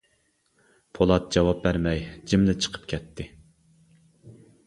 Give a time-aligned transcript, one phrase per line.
[0.97, 2.01] پولات جاۋاب بەرمەي
[2.31, 3.27] جىملا چىقىپ كەتتى.